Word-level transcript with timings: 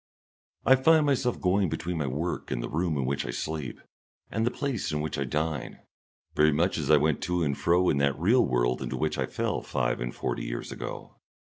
I 0.65 0.75
find 0.77 1.05
myself 1.05 1.39
going 1.39 1.69
between 1.69 1.99
my 1.99 2.07
work 2.07 2.49
and 2.49 2.63
the 2.63 2.69
room 2.69 2.97
in 2.97 3.05
which 3.05 3.23
I 3.23 3.29
sleep 3.29 3.79
and 4.31 4.47
the 4.47 4.49
place 4.49 4.91
in 4.91 4.99
which 4.99 5.19
I 5.19 5.25
dine, 5.25 5.77
very 6.33 6.51
much 6.51 6.79
as 6.79 6.89
I 6.89 6.97
went 6.97 7.21
to 7.25 7.43
and 7.43 7.55
fro 7.55 7.87
in 7.87 7.97
that 7.97 8.17
real 8.17 8.43
world 8.43 8.81
into 8.81 8.97
which 8.97 9.19
I 9.19 9.27
fell 9.27 9.61
five 9.61 10.01
and 10.01 10.11
forty 10.11 10.43
years 10.43 10.71
ago. 10.71 11.17